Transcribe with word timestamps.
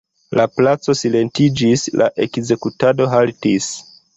La 0.37 0.45
placo 0.53 0.95
silentiĝis, 1.01 1.83
la 2.03 2.09
ekzekutado 2.27 3.11
haltis. 3.13 3.73